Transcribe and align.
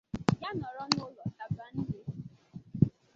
ya 0.41 0.51
nọrọ 0.59 0.83
n'ụlọ 0.93 1.23
taba 1.37 1.65
nri 1.77 1.99